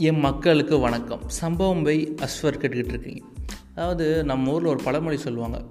[0.00, 1.20] என் மக்களுக்கு வணக்கம்.
[1.26, 3.24] சம்பவம் பை அஸ்வர் கேட்டுக்கிட்டு இருக்கீங்க.
[3.74, 5.64] அதாவது நம்ம ஊரில் ஒரு பழமொழி சொல்லுவாங்க.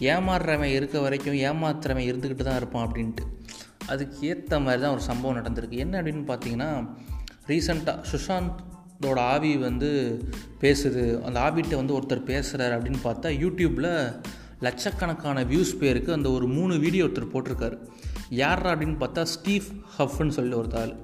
[0.00, 3.24] ஏமாறுறவன் இருக்க வரைக்கும் ஏமாத்துறவன் இருந்துக்கிட்டு தான் இருப்பான் அப்படின்ட்டு.
[3.86, 5.70] அதுக்கு ஏற்ற மாதிரி தான் ஒரு சம்பவம் நடந்திருக்கு.
[5.70, 6.88] என்ன அப்படின்னு பார்த்தீங்கன்னா
[7.46, 10.22] ரீசண்டாக சுஷாந்தோட ஆவி வந்து
[10.60, 11.20] பேசுது.
[11.20, 14.20] அந்த ஆவிட்ட வந்து ஒருத்தர் பேசுகிறார் அப்படின்னு பார்த்தா யூடியூப்பில்
[14.60, 17.78] லட்சக்கணக்கான வியூஸ் பேருக்கு அந்த ஒரு மூணு வீடியோ ஒருத்தர் போட்டிருக்காரு.
[18.28, 19.64] யார் அப்படின்னு பார்த்தா ஸ்டீவ்
[19.98, 20.96] ஹஃப்னு சொல்லி ஒருத்தாள்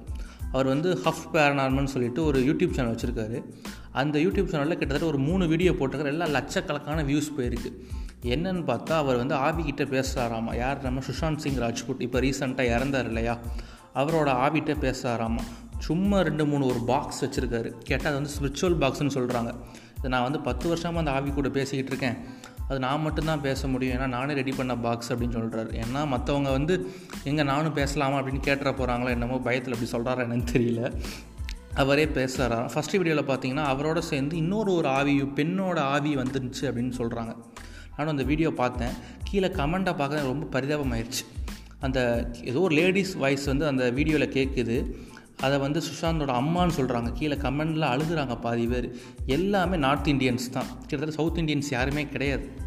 [0.51, 3.43] அவர் வந்து ஹஃப் பேரனார்மன் சொல்லிட்டு ஒரு யூடியூப் சேனல் வச்சுருக்காரு.
[3.91, 6.05] அந்த யூடியூப் சேனலில் கிட்டத்தட்ட ஒரு மூணு வீடியோ போட்டிருக்காரு.
[6.05, 7.71] எல்லாம் லட்சக்கணக்கான வியூஸ் போயிருக்கு.
[8.21, 13.39] என்னன்னு பார்த்தா அவர் வந்து ஆவிக்கிட்ட பேசுகிறாராமா யார் நம்ம சுஷாந்த் சிங் ராஜ்புட் இப்போ ரீசெண்டாக இறந்தார் இல்லையா?
[13.95, 15.39] அவரோட ஆவிகிட்ட பேசுகிறாராமா
[15.79, 17.71] சும்மா ரெண்டு மூணு ஒரு பாக்ஸ் வச்சுருக்காரு.
[17.83, 19.53] கேட்டால் அது வந்து ஸ்பிரிச்சுவல் பாக்ஸ்னு சொல்கிறாங்க
[19.97, 22.23] இது நான் வந்து பத்து வருஷமாக அந்த ஆவி கூட பேசிக்கிட்டு இருக்கேன்.
[22.69, 23.95] அது நான் மட்டும்தான் பேச முடியும்.
[23.97, 26.75] ஏன்னா நானே ரெடி பண்ண பாக்ஸ் அப்படின்னு சொல்கிறாரு ஏன்னா மற்றவங்க வந்து
[27.23, 28.19] எங்கே நானும் பேசலாமா?
[28.21, 30.91] அப்படின்னு கேட்டுற போகிறாங்களோ என்னமோ பயத்தில் அப்படி சொல்கிறாரா என்னன்னு தெரியல.
[31.73, 37.33] அவரே பேசுகிறாராம் ஃபஸ்ட் வீடியோவில் பார்த்தீங்கன்னா அவரோட சேர்ந்து இன்னொரு ஒரு ஆவி பெண்ணோட ஆவி வந்துருந்துச்சு அப்படின்னு சொல்கிறாங்க
[37.97, 38.95] நானும் அந்த வீடியோ பார்த்தேன்.
[39.23, 41.23] கீழே கமெண்ட்டை பார்க்க ரொம்ப பரிதாபமாயிருச்சு.
[41.79, 41.99] அந்த
[42.43, 44.77] ஏதோ ஒரு லேடிஸ் வாய்ஸ் வந்து அந்த வீடியோவில் கேட்குது
[45.41, 48.95] அதை வந்து சுஷாந்தோட அம்மான்னு சொல்கிறாங்க கீழே கமெண்டில் அழுகுறாங்க பாதி பேர்.
[49.25, 50.69] எல்லாமே நார்த் இண்டியன்ஸ் தான்.
[50.87, 52.65] கிட்டத்தட்ட சவுத் இண்டியன்ஸ் யாருமே கிடையாது.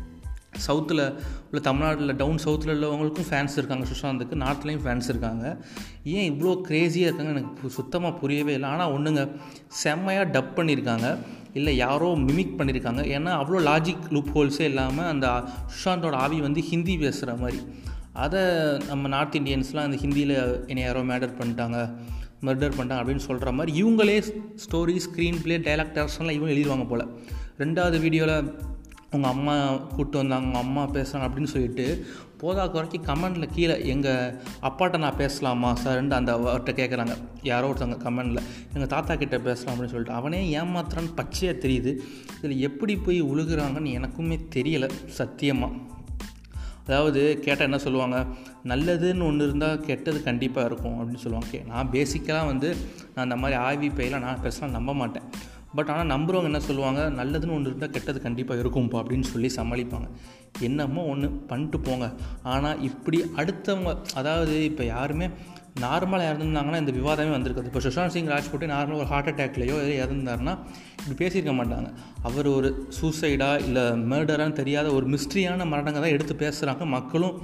[0.67, 1.03] சவுத்தில்
[1.51, 4.37] உள்ள தமிழ்நாட்டில் டவுன் சவுத்தில் உள்ளவங்களுக்கும் ஃபேன்ஸ் இருக்காங்க சுஷாந்துக்கு.
[4.45, 5.65] நார்த்லேயும் ஃபேன்ஸ் இருக்காங்க.
[6.05, 8.69] ஏன் இவ்வளோ க்ரேஸியாக இருக்காங்க எனக்கு சுத்தமாக புரியவே இல்லை.
[8.69, 9.31] ஆனால் ஒன்றுங்க
[9.69, 11.19] செம்மையாக டப் பண்ணியிருக்காங்க
[11.53, 15.43] இல்லை யாரோ மிமிக் பண்ணியிருக்காங்க ஏன்னா அவ்வளோ லாஜிக் லூப் ஹோல்ஸே இல்லாமல் அந்த
[15.77, 17.61] சுஷாந்தோட ஆவி வந்து ஹிந்தி பேசுகிற மாதிரி.
[18.13, 18.41] அதை
[18.87, 21.95] நம்ம நார்த் இந்தியன்ஸ்லாம் அந்த ஹிந்தியில் என்னை யாரோ மேடர் பண்ணிட்டாங்க.
[22.47, 24.19] மர்டர் பண்ணிட்டாங்க அப்படின்னு சொல்கிற மாதிரி இவங்களே
[24.65, 27.07] ஸ்டோரி ஸ்க்ரீன் பிளே டைலாக் டேரக்ஷன்லாம் இவங்க எழுதிடுவாங்க போல்.
[27.59, 28.53] ரெண்டாவது வீடியோவில்
[29.13, 32.07] உங்கள் அம்மா கூப்பிட்டு வந்தாங்க உங்கள் அம்மா பேசுகிறாங்க அப்படின்னு சொல்லிட்டு
[32.43, 35.71] போதாக்கு வரைக்கும் கமெண்டில் கீழே எங்கள் அப்பாட்ட நான் பேசலாமா?
[35.85, 38.43] சார்ன்ட்டு அந்த அவர்கிட்ட கேட்குறாங்க யாரோ ஒருத்தவங்க கமெண்டில்
[38.75, 40.13] எங்கள் தாத்தா கிட்டே பேசலாம் அப்படின்னு சொல்லிட்டு.
[40.13, 41.93] அவனே ஏமாத்துறான்னு பச்சையாக தெரியுது.
[42.39, 45.73] இதில் எப்படி போய் உழுகுறாங்கன்னு எனக்குமே தெரியலை சத்தியமாக
[46.91, 48.19] அதாவது கேட்டால் என்ன சொல்லுவாங்க?
[48.71, 51.61] நல்லதுன்னு ஒன்று இருந்தால் கெட்டது கண்டிப்பாக இருக்கும் அப்படின்னு சொல்லுவாங்க.
[51.73, 52.69] நான் பேசிக்கலாக வந்து
[53.15, 55.29] நான் அந்த மாதிரி ஆய்வி பையெல்லாம் நான் பெருசாக நம்ப மாட்டேன்.
[55.77, 57.01] பட் ஆனால் நம்புகிறவங்க என்ன சொல்லுவாங்க?
[57.19, 60.09] நல்லதுன்னு ஒன்று இருந்தால் கெட்டது கண்டிப்பாக இருக்கும்ப்பா அப்படின்னு சொல்லி சமாளிப்பாங்க.
[60.69, 62.07] என்னமோ ஒன்று பண்ணிட்டு போங்க.
[62.55, 65.29] ஆனால் இப்படி அடுத்தவங்க அதாவது இப்போ யாருமே
[65.85, 67.69] நார்மலாக இறந்துருந்தாங்கன்னா இந்த விவாதமே வந்திருக்காது.
[67.71, 70.55] இப்போ சுஷாந்த் சிங் ராஜ்புட்டே நார்மலாக ஒரு ஹார்ட் அட்டாக்லேயோ எதோ இறந்தாருன்னா
[71.01, 71.91] இப்படி பேசியிருக்க மாட்டாங்க.
[72.29, 77.37] அவர் ஒரு சூசைடாக இல்லை மேர்டரான்னு தெரியாத ஒரு மிஸ்ட்ரியான மரணங்கள் தான் எடுத்து பேசுகிறாங்க மக்களும்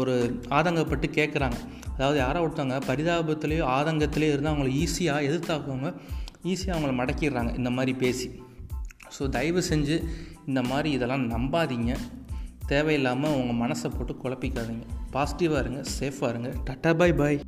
[0.00, 0.14] ஒரு
[0.58, 1.58] ஆதங்கப்பட்டு கேட்குறாங்க
[1.94, 5.88] அதாவது யாரோ ஒருத்தவங்க பரிதாபத்துலேயோ ஆதங்கத்துலேயோ இருந்தால் அவங்கள ஈஸியாக எதிர்த்தாக்குவங்க.
[6.52, 7.50] ஈஸியாக அவங்கள மடக்கிடுறாங்க.
[7.60, 8.28] இந்த மாதிரி பேசி.
[9.16, 9.96] ஸோ தயவு செஞ்சு
[10.48, 11.92] இந்த மாதிரி இதெல்லாம் நம்பாதீங்க.
[12.72, 14.84] தேவையில்லாமல் உங்கள் மனசை போட்டு குழப்பிக்காதீங்க.
[15.12, 16.50] பாசிட்டிவாக இருங்க சேஃபாக இருங்க.
[16.68, 17.38] டட்டா பாய் பாய்